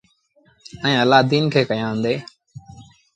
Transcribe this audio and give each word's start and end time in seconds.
ائيٚݩ 0.83 1.01
الآدين 1.05 1.45
کي 1.53 1.61
ڪيآندي۔ 1.69 2.13